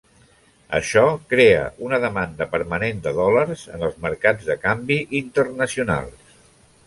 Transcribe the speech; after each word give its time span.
Això 0.77 1.01
crea 1.33 1.59
una 1.89 1.99
demanda 2.05 2.47
permanent 2.55 3.03
de 3.07 3.13
dòlars 3.19 3.67
en 3.77 3.85
els 3.89 3.99
mercats 4.07 4.49
de 4.49 4.55
canvi 4.67 4.99
internacionals. 5.23 6.35